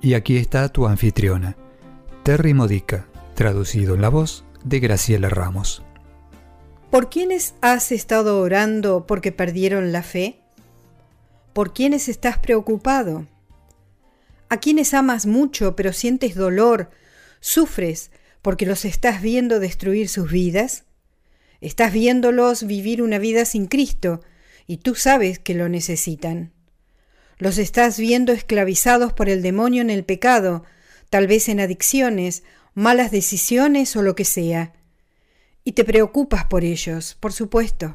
[0.00, 1.56] Y aquí está tu anfitriona,
[2.22, 5.82] Terry Modica, traducido en la voz de Graciela Ramos.
[6.90, 10.40] ¿Por quiénes has estado orando porque perdieron la fe?
[11.52, 13.26] ¿Por quiénes estás preocupado?
[14.48, 16.90] ¿A quienes amas mucho pero sientes dolor,
[17.40, 20.84] sufres porque los estás viendo destruir sus vidas?
[21.60, 24.20] Estás viéndolos vivir una vida sin Cristo
[24.66, 26.52] y tú sabes que lo necesitan.
[27.38, 30.64] Los estás viendo esclavizados por el demonio en el pecado,
[31.08, 32.42] tal vez en adicciones,
[32.74, 34.72] malas decisiones o lo que sea.
[35.64, 37.94] Y te preocupas por ellos, por supuesto.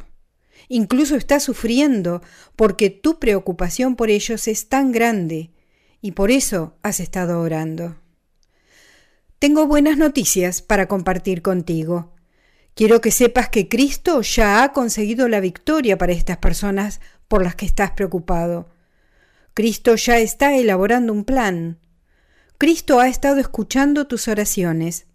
[0.70, 2.22] Incluso estás sufriendo
[2.56, 5.52] porque tu preocupación por ellos es tan grande
[6.02, 7.98] y por eso has estado orando.
[9.40, 12.14] Tengo buenas noticias para compartir contigo.
[12.76, 17.56] Quiero que sepas que Cristo ya ha conseguido la victoria para estas personas por las
[17.56, 18.70] que estás preocupado.
[19.54, 21.78] Cristo ya está elaborando un plan.
[22.58, 25.06] Cristo ha estado escuchando tus oraciones.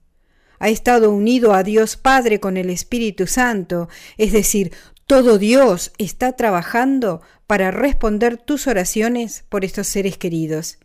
[0.60, 4.72] Ha estado unido a Dios Padre con el Espíritu Santo, es decir,
[5.06, 10.78] todo Dios está trabajando para responder tus oraciones por estos seres queridos.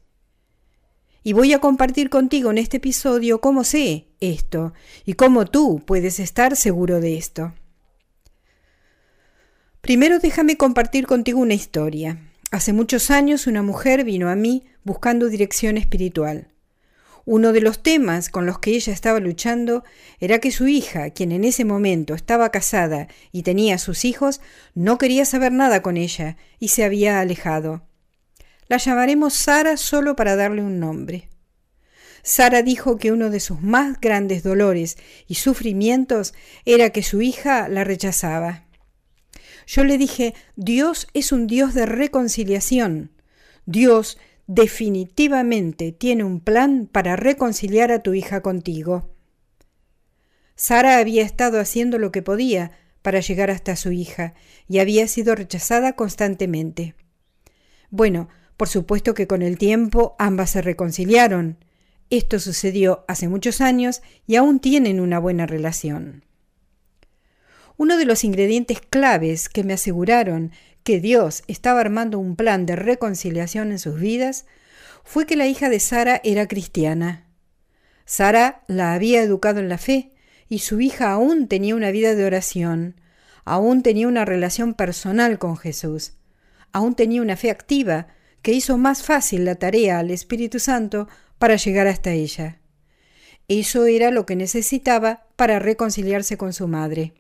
[1.24, 4.74] Y voy a compartir contigo en este episodio cómo sé esto
[5.06, 7.54] y cómo tú puedes estar seguro de esto.
[9.81, 12.33] Primero déjame compartir contigo una historia.
[12.54, 16.50] Hace muchos años una mujer vino a mí buscando dirección espiritual.
[17.26, 19.84] Uno de los temas con los que ella estaba luchando
[20.19, 24.40] era que su hija, quien en ese momento estaba casada y tenía sus hijos,
[24.75, 27.88] no quería saber nada con ella y se había alejado.
[28.68, 31.30] La llamaremos Sara solo para darle un nombre.
[32.22, 34.97] Sara dijo que uno de sus más grandes dolores
[35.28, 38.68] y sufrimientos era que su hija la rechazaba.
[39.68, 43.12] Yo le dije, Dios es un Dios de reconciliación.
[43.66, 49.09] Dios definitivamente tiene un plan para reconciliar a tu hija contigo.
[50.56, 54.34] Sara había estado haciendo lo que podía para llegar hasta su hija
[54.68, 56.95] y había sido rechazada constantemente.
[57.90, 61.57] Bueno, por supuesto que con el tiempo ambas se reconciliaron.
[62.09, 66.24] Esto sucedió hace muchos años y aún tienen una buena relación.
[67.83, 70.53] Uno de los ingredientes claves que me aseguraron
[70.85, 74.45] que Dios estaba armando un plan de reconciliación en sus vidas
[75.03, 77.27] fue que la hija de Sara era cristiana.
[78.05, 80.13] Sara la había educado en la fe
[80.47, 83.01] y su hija aún tenía una vida de oración,
[83.44, 86.13] aún tenía una relación personal con Jesús,
[86.71, 88.07] aún tenía una fe activa
[88.41, 92.61] que hizo más fácil la tarea al Espíritu Santo para llegar hasta ella.
[93.50, 97.13] Eso era lo que necesitaba para reconciliarse con su madre.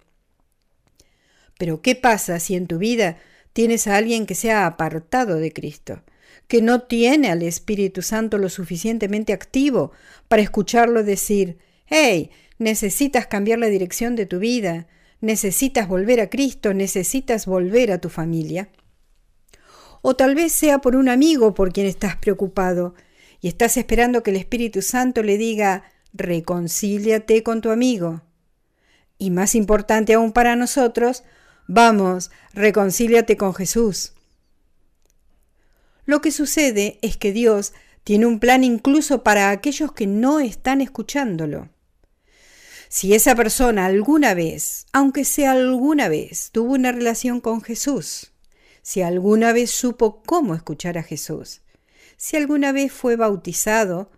[1.63, 3.19] Pero ¿qué pasa si en tu vida
[3.53, 6.03] tienes a alguien que se ha apartado de Cristo,
[6.49, 9.93] que no tiene al Espíritu Santo lo suficientemente activo
[10.27, 14.87] para escucharlo decir, hey, necesitas cambiar la dirección de tu vida,
[15.21, 18.67] necesitas volver a Cristo, necesitas volver a tu familia?
[20.01, 22.93] O tal vez sea por un amigo por quien estás preocupado
[23.39, 28.21] y estás esperando que el Espíritu Santo le diga, reconcíliate con tu amigo.
[29.17, 31.23] Y más importante aún para nosotros,
[31.67, 34.13] Vamos, reconcíliate con Jesús.
[36.05, 40.81] Lo que sucede es que Dios tiene un plan incluso para aquellos que no están
[40.81, 41.69] escuchándolo.
[42.89, 48.33] Si esa persona alguna vez, aunque sea alguna vez, tuvo una relación con Jesús,
[48.81, 51.61] si alguna vez supo cómo escuchar a Jesús,
[52.17, 54.11] si alguna vez fue bautizado,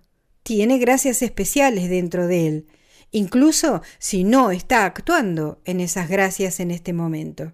[0.44, 2.68] tiene gracias especiales dentro de él
[3.12, 7.54] incluso si no está actuando en esas gracias en este momento.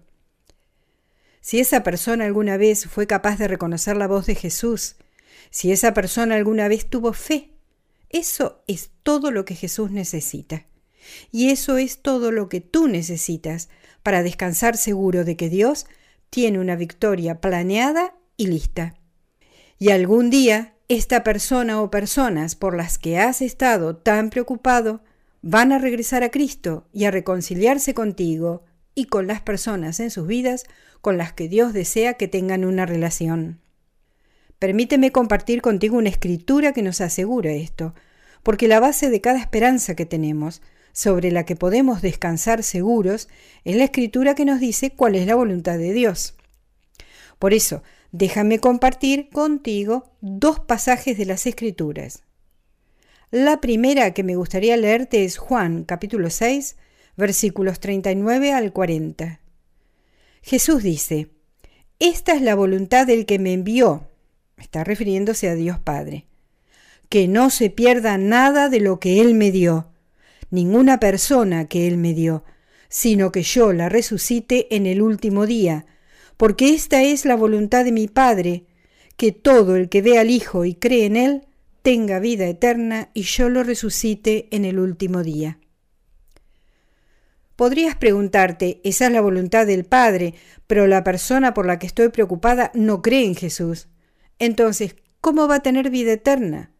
[1.40, 4.96] Si esa persona alguna vez fue capaz de reconocer la voz de Jesús,
[5.50, 7.50] si esa persona alguna vez tuvo fe,
[8.10, 10.66] eso es todo lo que Jesús necesita.
[11.30, 13.68] Y eso es todo lo que tú necesitas
[14.02, 15.86] para descansar seguro de que Dios
[16.30, 18.94] tiene una victoria planeada y lista.
[19.78, 25.02] Y algún día esta persona o personas por las que has estado tan preocupado
[25.42, 30.26] van a regresar a Cristo y a reconciliarse contigo y con las personas en sus
[30.26, 30.64] vidas
[31.00, 33.60] con las que Dios desea que tengan una relación.
[34.60, 37.94] Permíteme compartir contigo una escritura que nos asegura esto,
[38.44, 40.62] porque la base de cada esperanza que tenemos,
[40.92, 43.28] sobre la que podemos descansar seguros,
[43.64, 46.36] es la escritura que nos dice cuál es la voluntad de Dios.
[47.40, 52.22] Por eso, déjame compartir contigo dos pasajes de las escrituras.
[53.34, 56.76] La primera que me gustaría leerte es Juan capítulo 6,
[57.16, 59.40] versículos 39 al 40.
[60.42, 61.30] Jesús dice,
[61.98, 64.06] Esta es la voluntad del que me envió,
[64.58, 66.26] está refiriéndose a Dios Padre,
[67.08, 69.88] que no se pierda nada de lo que Él me dio,
[70.50, 72.44] ninguna persona que Él me dio,
[72.90, 75.86] sino que yo la resucite en el último día,
[76.36, 78.66] porque esta es la voluntad de mi Padre,
[79.16, 81.46] que todo el que ve al Hijo y cree en Él
[81.82, 85.58] tenga vida eterna y yo lo resucite en el último día.
[87.56, 90.34] Podrías preguntarte, esa es la voluntad del Padre,
[90.66, 93.88] pero la persona por la que estoy preocupada no cree en Jesús.
[94.38, 96.72] Entonces, ¿cómo va a tener vida eterna?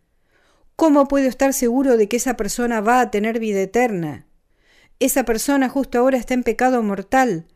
[0.77, 4.27] ¿Cómo puedo estar seguro de que esa persona va a tener vida eterna?
[4.99, 7.47] Esa persona justo ahora está en pecado mortal.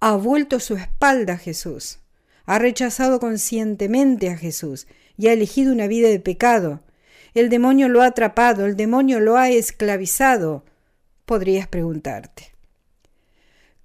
[0.00, 2.00] Ha vuelto su espalda a Jesús.
[2.46, 6.80] Ha rechazado conscientemente a Jesús y ha elegido una vida de pecado.
[7.34, 10.64] El demonio lo ha atrapado, el demonio lo ha esclavizado.
[11.26, 12.50] Podrías preguntarte.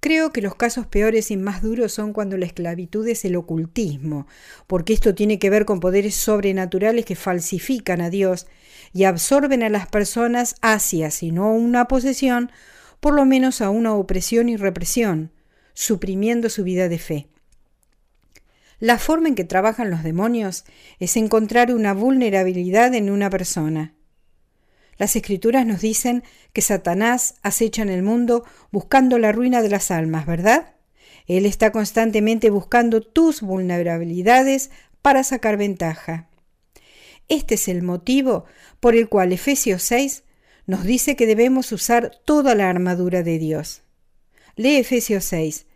[0.00, 4.28] Creo que los casos peores y más duros son cuando la esclavitud es el ocultismo,
[4.66, 8.46] porque esto tiene que ver con poderes sobrenaturales que falsifican a Dios
[8.92, 12.52] y absorben a las personas hacia, si no una posesión,
[13.00, 15.32] por lo menos a una opresión y represión,
[15.74, 17.28] suprimiendo su vida de fe.
[18.78, 20.64] La forma en que trabajan los demonios
[20.98, 23.94] es encontrar una vulnerabilidad en una persona.
[24.98, 29.90] Las escrituras nos dicen que Satanás acecha en el mundo buscando la ruina de las
[29.90, 30.74] almas, ¿verdad?
[31.26, 34.70] Él está constantemente buscando tus vulnerabilidades
[35.02, 36.28] para sacar ventaja.
[37.28, 38.44] Este es el motivo
[38.80, 40.22] por el cual Efesios 6
[40.66, 43.82] nos dice que debemos usar toda la armadura de Dios.
[44.54, 45.66] Lee Efesios 6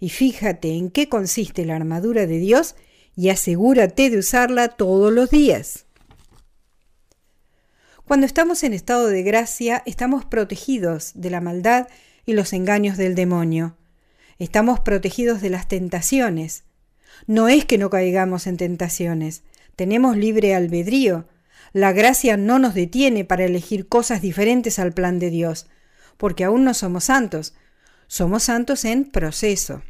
[0.00, 2.76] y fíjate en qué consiste la armadura de Dios
[3.16, 5.86] y asegúrate de usarla todos los días.
[8.04, 11.88] Cuando estamos en estado de gracia, estamos protegidos de la maldad
[12.24, 13.76] y los engaños del demonio.
[14.38, 16.64] Estamos protegidos de las tentaciones.
[17.26, 19.42] No es que no caigamos en tentaciones,
[19.76, 21.26] tenemos libre albedrío.
[21.72, 25.66] La gracia no nos detiene para elegir cosas diferentes al plan de Dios,
[26.16, 27.54] porque aún no somos santos,
[28.08, 29.82] somos santos en proceso.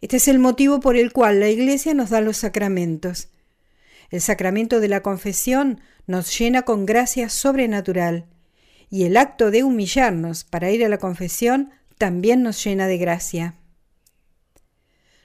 [0.00, 3.28] Este es el motivo por el cual la Iglesia nos da los sacramentos.
[4.10, 8.26] El sacramento de la confesión nos llena con gracia sobrenatural
[8.88, 13.54] y el acto de humillarnos para ir a la confesión también nos llena de gracia.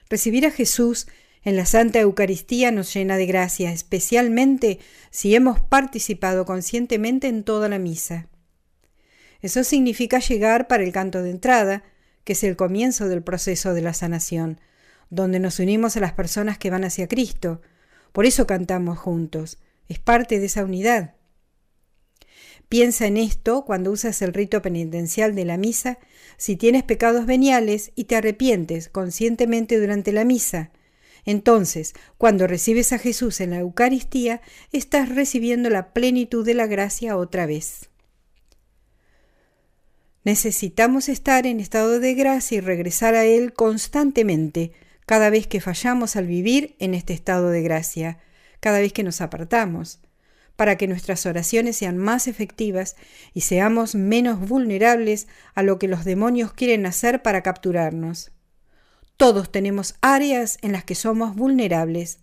[0.08, 1.08] Recibir a Jesús
[1.42, 4.78] en la Santa Eucaristía nos llena de gracia, especialmente
[5.10, 8.28] si hemos participado conscientemente en toda la misa.
[9.46, 11.84] Eso significa llegar para el canto de entrada,
[12.24, 14.60] que es el comienzo del proceso de la sanación,
[15.08, 17.60] donde nos unimos a las personas que van hacia Cristo,
[18.10, 19.58] por eso cantamos juntos.
[19.88, 21.14] Es parte de esa unidad.
[22.68, 26.00] Piensa en esto cuando usas el rito penitencial de la misa,
[26.38, 30.72] si tienes pecados veniales y te arrepientes conscientemente durante la misa.
[31.24, 34.40] Entonces, cuando recibes a Jesús en la Eucaristía,
[34.72, 37.90] estás recibiendo la plenitud de la gracia otra vez.
[40.26, 44.72] Necesitamos estar en estado de gracia y regresar a Él constantemente,
[45.06, 48.18] cada vez que fallamos al vivir en este estado de gracia,
[48.58, 50.00] cada vez que nos apartamos,
[50.56, 52.96] para que nuestras oraciones sean más efectivas
[53.34, 58.32] y seamos menos vulnerables a lo que los demonios quieren hacer para capturarnos.
[59.16, 62.18] Todos tenemos áreas en las que somos vulnerables.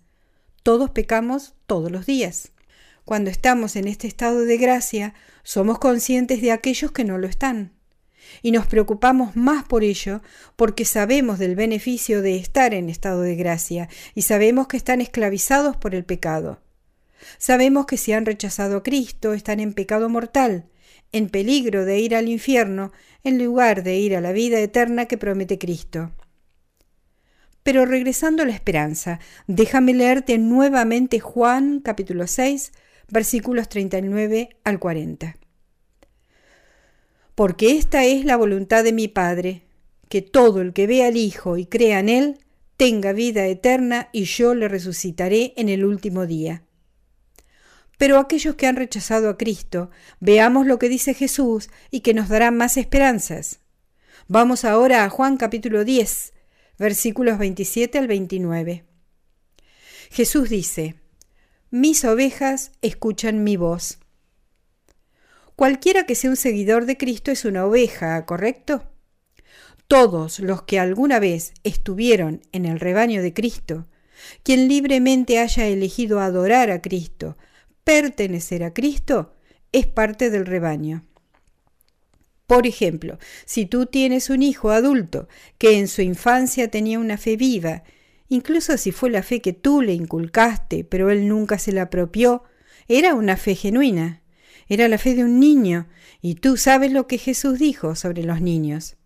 [0.61, 2.51] Todos pecamos todos los días.
[3.05, 7.71] Cuando estamos en este estado de gracia, somos conscientes de aquellos que no lo están
[8.41, 10.21] y nos preocupamos más por ello
[10.55, 15.77] porque sabemos del beneficio de estar en estado de gracia y sabemos que están esclavizados
[15.77, 16.61] por el pecado.
[17.37, 20.65] Sabemos que si han rechazado a Cristo están en pecado mortal,
[21.11, 22.91] en peligro de ir al infierno
[23.23, 26.11] en lugar de ir a la vida eterna que promete Cristo.
[27.61, 32.73] Pero regresando a la esperanza, déjame leerte nuevamente Juan capítulo 6,
[33.07, 35.37] versículos 39 al 40
[37.35, 39.63] porque esta es la voluntad de mi Padre,
[40.09, 42.39] que todo el que vea al Hijo y crea en Él
[42.77, 46.63] tenga vida eterna y yo le resucitaré en el último día.
[47.97, 52.29] Pero aquellos que han rechazado a Cristo, veamos lo que dice Jesús y que nos
[52.29, 53.59] dará más esperanzas.
[54.27, 56.33] Vamos ahora a Juan capítulo 10,
[56.77, 58.83] versículos 27 al 29.
[60.11, 60.95] Jesús dice,
[61.71, 63.99] Mis ovejas escuchan mi voz.
[65.55, 68.83] Cualquiera que sea un seguidor de Cristo es una oveja, ¿correcto?
[69.87, 73.87] Todos los que alguna vez estuvieron en el rebaño de Cristo,
[74.41, 77.37] quien libremente haya elegido adorar a Cristo,
[77.83, 79.35] pertenecer a Cristo,
[79.71, 81.05] es parte del rebaño.
[82.47, 87.37] Por ejemplo, si tú tienes un hijo adulto que en su infancia tenía una fe
[87.37, 87.83] viva,
[88.27, 92.43] incluso si fue la fe que tú le inculcaste, pero él nunca se la apropió,
[92.87, 94.22] era una fe genuina,
[94.67, 95.87] era la fe de un niño,
[96.21, 98.97] y tú sabes lo que Jesús dijo sobre los niños.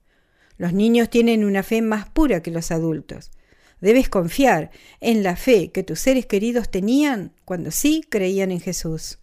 [0.57, 3.31] Los niños tienen una fe más pura que los adultos.
[3.79, 4.71] Debes confiar
[5.01, 9.19] en la fe que tus seres queridos tenían cuando sí creían en Jesús.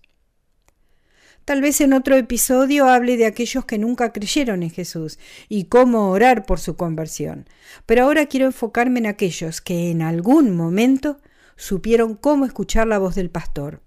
[1.45, 6.09] Tal vez en otro episodio hable de aquellos que nunca creyeron en Jesús y cómo
[6.11, 7.47] orar por su conversión.
[7.85, 11.21] Pero ahora quiero enfocarme en aquellos que en algún momento
[11.57, 13.84] supieron cómo escuchar la voz del pastor.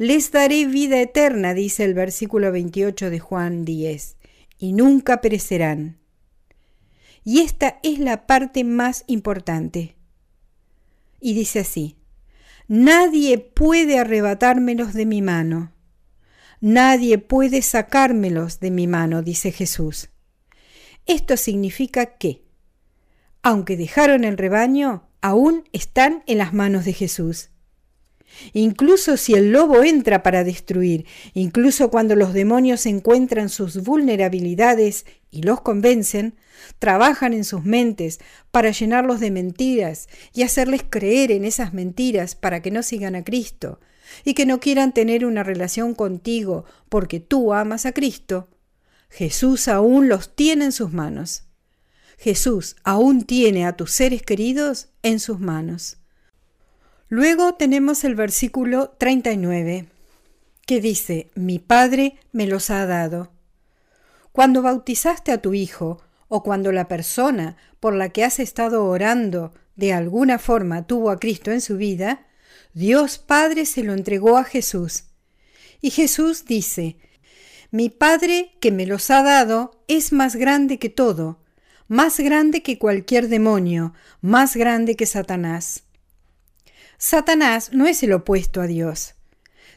[0.00, 4.16] Les daré vida eterna, dice el versículo 28 de Juan 10,
[4.56, 5.98] y nunca perecerán.
[7.22, 9.96] Y esta es la parte más importante.
[11.20, 11.96] Y dice así,
[12.66, 15.74] Nadie puede arrebatármelos de mi mano.
[16.62, 20.08] Nadie puede sacármelos de mi mano, dice Jesús.
[21.04, 22.42] Esto significa que,
[23.42, 27.50] aunque dejaron el rebaño, aún están en las manos de Jesús.
[28.52, 35.42] Incluso si el lobo entra para destruir, incluso cuando los demonios encuentran sus vulnerabilidades y
[35.42, 36.34] los convencen,
[36.78, 38.20] trabajan en sus mentes
[38.50, 43.24] para llenarlos de mentiras y hacerles creer en esas mentiras para que no sigan a
[43.24, 43.80] Cristo
[44.24, 48.48] y que no quieran tener una relación contigo porque tú amas a Cristo,
[49.08, 51.44] Jesús aún los tiene en sus manos.
[52.16, 55.99] Jesús aún tiene a tus seres queridos en sus manos.
[57.12, 59.86] Luego tenemos el versículo 39,
[60.64, 63.32] que dice, mi Padre me los ha dado.
[64.30, 69.52] Cuando bautizaste a tu Hijo, o cuando la persona por la que has estado orando
[69.74, 72.28] de alguna forma tuvo a Cristo en su vida,
[72.74, 75.06] Dios Padre se lo entregó a Jesús.
[75.80, 76.96] Y Jesús dice,
[77.72, 81.40] Mi Padre que me los ha dado es más grande que todo,
[81.88, 85.82] más grande que cualquier demonio, más grande que Satanás.
[87.02, 89.14] Satanás no es el opuesto a Dios.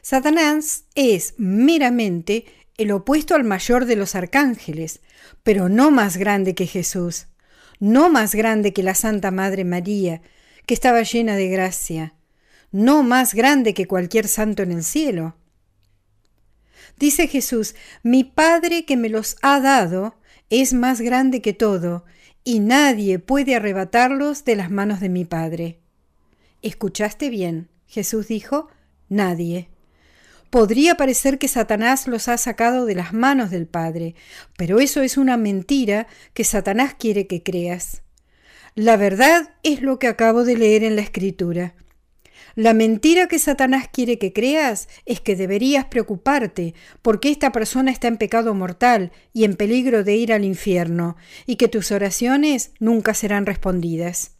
[0.02, 2.44] Satanás es meramente
[2.76, 5.00] el opuesto al mayor de los arcángeles,
[5.42, 7.28] pero no más grande que Jesús,
[7.80, 10.20] no más grande que la Santa Madre María,
[10.66, 12.14] que estaba llena de gracia,
[12.72, 15.34] no más grande que cualquier santo en el cielo.
[16.98, 22.04] Dice Jesús, mi Padre que me los ha dado es más grande que todo,
[22.44, 25.80] y nadie puede arrebatarlos de las manos de mi Padre.
[26.64, 27.68] ¿Escuchaste bien?
[27.86, 28.68] Jesús dijo,
[29.10, 29.68] nadie.
[30.48, 34.14] Podría parecer que Satanás los ha sacado de las manos del Padre,
[34.56, 38.02] pero eso es una mentira que Satanás quiere que creas.
[38.74, 41.74] La verdad es lo que acabo de leer en la Escritura.
[42.54, 48.08] La mentira que Satanás quiere que creas es que deberías preocuparte porque esta persona está
[48.08, 53.12] en pecado mortal y en peligro de ir al infierno, y que tus oraciones nunca
[53.12, 54.33] serán respondidas.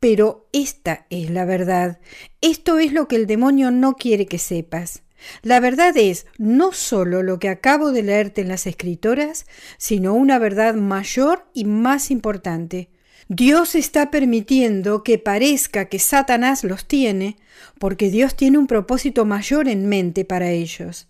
[0.00, 1.98] Pero esta es la verdad.
[2.40, 5.02] Esto es lo que el demonio no quiere que sepas.
[5.42, 9.46] La verdad es no solo lo que acabo de leerte en las escritoras,
[9.78, 12.90] sino una verdad mayor y más importante.
[13.28, 17.36] Dios está permitiendo que parezca que Satanás los tiene,
[17.78, 21.08] porque Dios tiene un propósito mayor en mente para ellos.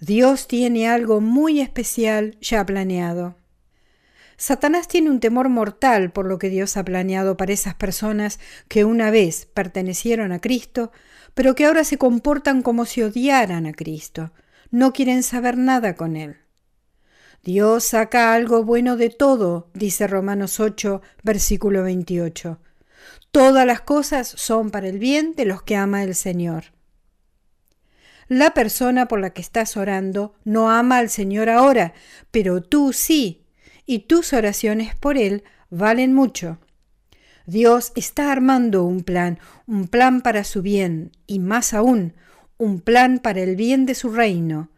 [0.00, 3.36] Dios tiene algo muy especial ya planeado.
[4.42, 8.84] Satanás tiene un temor mortal por lo que Dios ha planeado para esas personas que
[8.84, 10.90] una vez pertenecieron a Cristo,
[11.32, 14.32] pero que ahora se comportan como si odiaran a Cristo,
[14.72, 16.38] no quieren saber nada con Él.
[17.44, 22.58] Dios saca algo bueno de todo, dice Romanos 8, versículo 28.
[23.30, 26.64] Todas las cosas son para el bien de los que ama el Señor.
[28.26, 31.94] La persona por la que estás orando no ama al Señor ahora,
[32.32, 33.41] pero tú sí,
[33.86, 36.58] y tus oraciones por Él valen mucho.
[37.46, 42.14] Dios está armando un plan, un plan para su bien, y más aún,
[42.56, 44.70] un plan para el bien de su reino,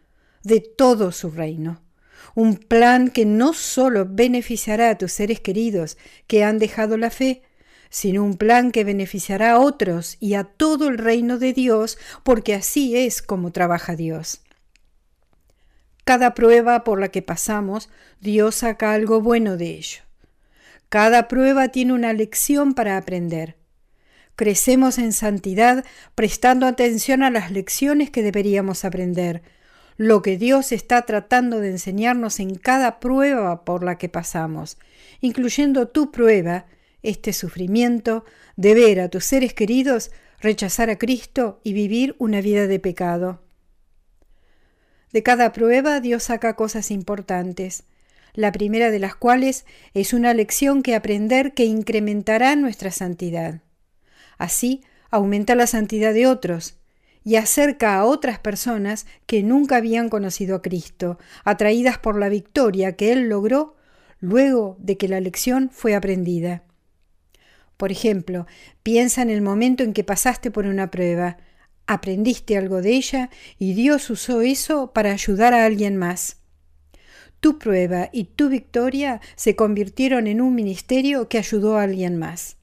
[0.42, 1.82] de todo su reino.
[2.34, 7.42] Un plan que no solo beneficiará a tus seres queridos que han dejado la fe,
[7.90, 12.54] sino un plan que beneficiará a otros y a todo el reino de Dios, porque
[12.54, 14.43] así es como trabaja Dios.
[16.04, 17.88] Cada prueba por la que pasamos,
[18.20, 20.02] Dios saca algo bueno de ello.
[20.90, 23.56] Cada prueba tiene una lección para aprender.
[24.36, 25.84] crecemos en santidad
[26.14, 29.42] prestando atención a las lecciones que deberíamos aprender,
[29.96, 34.76] lo que Dios está tratando de enseñarnos en cada prueba por la que pasamos,
[35.20, 36.66] incluyendo tu prueba,
[37.02, 38.24] este sufrimiento,
[38.56, 43.40] de ver a tus seres queridos rechazar a Cristo y vivir una vida de pecado.
[45.14, 47.84] De cada prueba Dios saca cosas importantes,
[48.32, 53.60] la primera de las cuales es una lección que aprender que incrementará nuestra santidad.
[54.38, 56.80] Así aumenta la santidad de otros
[57.22, 62.96] y acerca a otras personas que nunca habían conocido a Cristo, atraídas por la victoria
[62.96, 63.76] que Él logró
[64.18, 66.64] luego de que la lección fue aprendida.
[67.76, 68.48] Por ejemplo,
[68.82, 71.36] piensa en el momento en que pasaste por una prueba,
[71.86, 76.38] aprendiste algo de ella y Dios usó eso para ayudar a alguien más.
[77.40, 82.56] Tu prueba y tu victoria se convirtieron en un ministerio que ayudó a alguien más.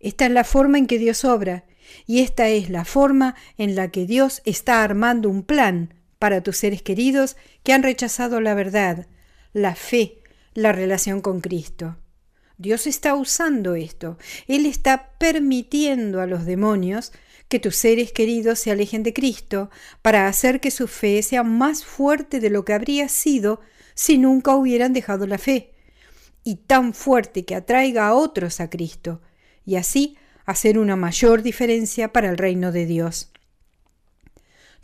[0.00, 1.64] Esta es la forma en que Dios obra
[2.06, 6.56] y esta es la forma en la que Dios está armando un plan para tus
[6.56, 9.06] seres queridos que han rechazado la verdad,
[9.52, 10.18] la fe,
[10.54, 11.96] la relación con Cristo.
[12.58, 14.16] Dios está usando esto.
[14.48, 17.12] Él está permitiendo a los demonios
[17.48, 19.70] que tus seres queridos se alejen de Cristo
[20.02, 23.60] para hacer que su fe sea más fuerte de lo que habría sido
[23.94, 25.72] si nunca hubieran dejado la fe,
[26.44, 29.22] y tan fuerte que atraiga a otros a Cristo,
[29.64, 33.32] y así hacer una mayor diferencia para el reino de Dios.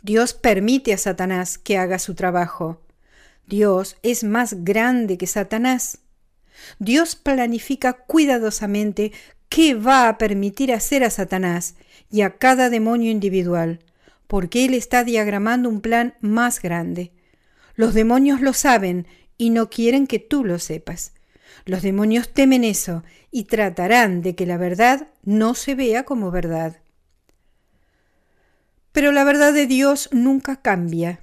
[0.01, 2.81] Dios permite a Satanás que haga su trabajo.
[3.47, 5.99] Dios es más grande que Satanás.
[6.79, 9.13] Dios planifica cuidadosamente
[9.47, 11.75] qué va a permitir hacer a Satanás
[12.09, 13.79] y a cada demonio individual,
[14.27, 17.11] porque Él está diagramando un plan más grande.
[17.75, 19.07] Los demonios lo saben
[19.37, 21.13] y no quieren que tú lo sepas.
[21.65, 26.77] Los demonios temen eso y tratarán de que la verdad no se vea como verdad.
[28.91, 31.19] Pero la verdad de Dios nunca cambia.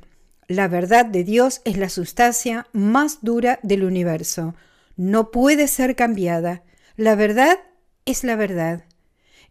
[0.49, 4.55] La verdad de Dios es la sustancia más dura del universo.
[4.97, 6.65] No puede ser cambiada.
[6.97, 7.61] La verdad
[8.07, 8.85] es la verdad.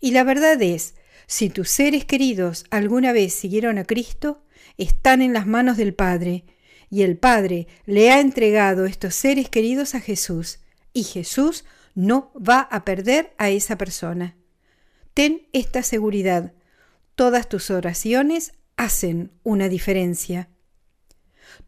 [0.01, 0.95] Y la verdad es,
[1.29, 4.41] si tus seres queridos alguna vez siguieron a Cristo,
[4.79, 6.43] están en las manos del Padre,
[6.89, 10.57] y el Padre le ha entregado estos seres queridos a Jesús,
[10.91, 14.37] y Jesús no va a perder a esa persona.
[15.13, 16.53] Ten esta seguridad.
[17.13, 20.49] Todas tus oraciones hacen una diferencia.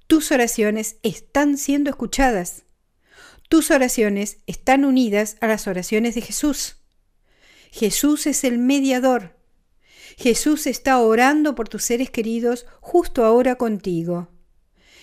[0.08, 2.63] Tus oraciones están siendo escuchadas.
[3.47, 6.78] Tus oraciones están unidas a las oraciones de Jesús.
[7.69, 9.39] Jesús es el mediador.
[10.21, 14.27] Jesús está orando por tus seres queridos justo ahora contigo.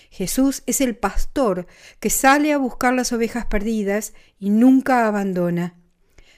[0.09, 1.67] Jesús es el pastor
[1.99, 5.77] que sale a buscar las ovejas perdidas y nunca abandona.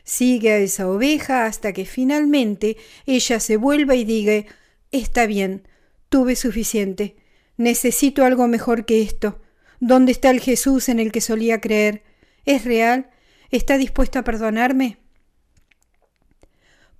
[0.03, 4.45] Sigue a esa oveja hasta que finalmente ella se vuelva y diga,
[4.89, 5.67] está bien,
[6.09, 7.17] tuve suficiente,
[7.57, 9.43] necesito algo mejor que esto.
[9.79, 12.01] ¿Dónde está el Jesús en el que solía creer?
[12.45, 13.11] ¿Es real?
[13.51, 15.00] ¿Está dispuesto a perdonarme?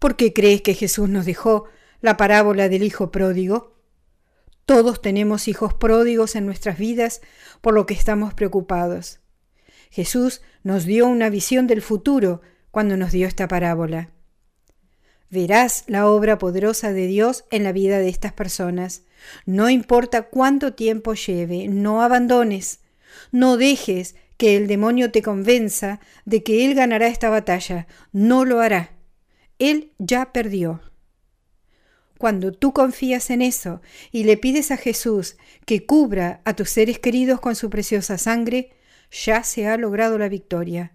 [0.01, 1.65] ¿Por qué crees que Jesús nos dejó
[2.01, 3.77] la parábola del Hijo pródigo?
[4.65, 7.21] Todos tenemos hijos pródigos en nuestras vidas
[7.61, 9.19] por lo que estamos preocupados.
[9.91, 14.09] Jesús nos dio una visión del futuro cuando nos dio esta parábola.
[15.29, 19.03] Verás la obra poderosa de Dios en la vida de estas personas.
[19.45, 22.79] No importa cuánto tiempo lleve, no abandones,
[23.31, 27.85] no dejes que el demonio te convenza de que Él ganará esta batalla.
[28.11, 28.97] No lo hará.
[29.61, 30.81] Él ya perdió.
[32.17, 33.79] Cuando tú confías en eso
[34.11, 38.71] y le pides a Jesús que cubra a tus seres queridos con su preciosa sangre,
[39.11, 40.93] ya se ha logrado la victoria.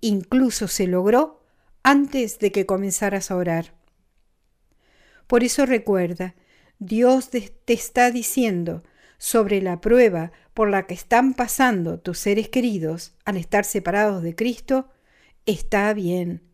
[0.00, 1.44] Incluso se logró
[1.84, 3.74] antes de que comenzaras a orar.
[5.28, 6.34] Por eso recuerda,
[6.80, 8.82] Dios te está diciendo
[9.18, 14.34] sobre la prueba por la que están pasando tus seres queridos al estar separados de
[14.34, 14.88] Cristo,
[15.46, 16.49] está bien.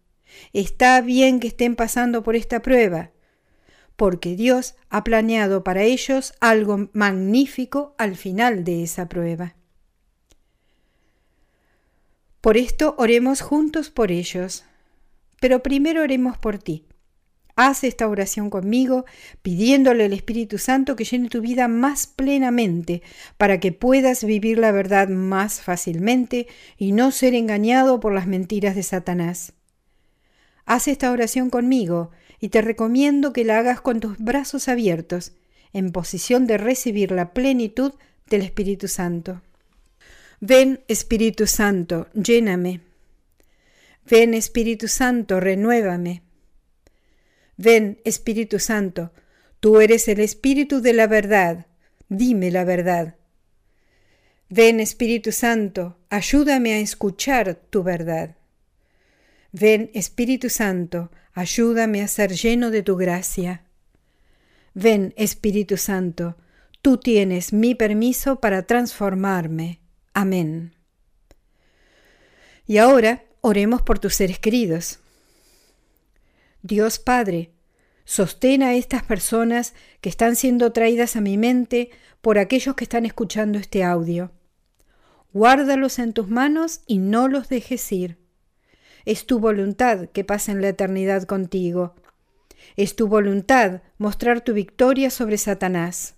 [0.52, 3.10] Está bien que estén pasando por esta prueba
[3.96, 9.56] porque Dios ha planeado para ellos algo magnífico al final de esa prueba.
[12.40, 14.64] Por esto oremos juntos por ellos,
[15.40, 16.84] pero primero oremos por ti.
[17.58, 19.06] Haz esta oración conmigo,
[19.40, 23.02] pidiéndole al Espíritu Santo que llene tu vida más plenamente,
[23.38, 28.76] para que puedas vivir la verdad más fácilmente y no ser engañado por las mentiras
[28.76, 29.54] de Satanás.
[30.66, 35.32] Haz esta oración conmigo y te recomiendo que la hagas con tus brazos abiertos,
[35.72, 37.92] en posición de recibir la plenitud
[38.28, 39.40] del Espíritu Santo.
[40.40, 42.80] Ven Espíritu Santo, lléname.
[44.08, 46.22] Ven Espíritu Santo, renuévame.
[47.56, 49.12] Ven, Espíritu Santo,
[49.60, 51.66] tú eres el Espíritu de la verdad,
[52.08, 53.14] dime la verdad.
[54.48, 58.36] Ven, Espíritu Santo, ayúdame a escuchar tu verdad.
[59.52, 63.64] Ven, Espíritu Santo, ayúdame a ser lleno de tu gracia.
[64.74, 66.36] Ven, Espíritu Santo,
[66.82, 69.80] tú tienes mi permiso para transformarme.
[70.12, 70.74] Amén.
[72.66, 74.98] Y ahora oremos por tus seres queridos.
[76.62, 77.52] Dios Padre,
[78.04, 83.06] sostén a estas personas que están siendo traídas a mi mente por aquellos que están
[83.06, 84.32] escuchando este audio.
[85.32, 88.25] Guárdalos en tus manos y no los dejes ir.
[89.06, 91.94] Es tu voluntad que pasen la eternidad contigo.
[92.76, 96.16] Es tu voluntad mostrar tu victoria sobre Satanás.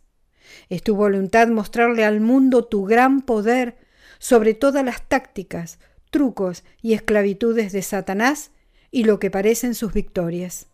[0.70, 3.76] Es tu voluntad mostrarle al mundo tu gran poder
[4.18, 5.78] sobre todas las tácticas,
[6.10, 8.52] trucos y esclavitudes de Satanás
[8.90, 10.68] y lo que parecen sus victorias.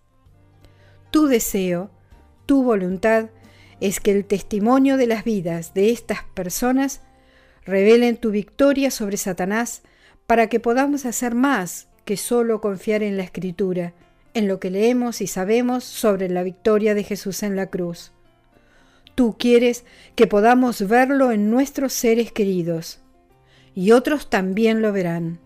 [1.11, 1.91] Tu deseo,
[2.47, 3.31] tu voluntad,
[3.81, 7.01] es que el testimonio de las vidas de estas personas
[7.65, 9.83] revelen tu victoria sobre Satanás
[10.29, 13.95] para que podamos hacer más que solo confiar en la Escritura,
[14.35, 18.13] en lo que leemos y sabemos sobre la victoria de Jesús en la cruz.
[19.15, 19.85] Tú quieres
[20.17, 23.01] que podamos verlo en nuestros seres queridos,
[23.75, 25.39] y otros también lo verán.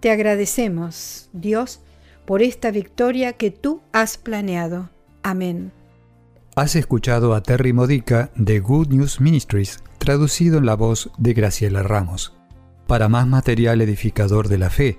[0.00, 1.80] Te agradecemos, Dios,
[2.24, 4.90] por esta victoria que tú has planeado.
[5.22, 5.72] Amén.
[6.56, 11.82] Has escuchado a Terry Modica de Good News Ministries, traducido en la voz de Graciela
[11.82, 12.36] Ramos.
[12.86, 14.98] Para más material edificador de la fe